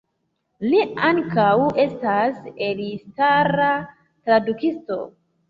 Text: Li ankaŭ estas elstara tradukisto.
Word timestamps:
Li 0.69 0.77
ankaŭ 1.09 1.51
estas 1.83 2.39
elstara 2.69 3.69
tradukisto. 3.93 5.01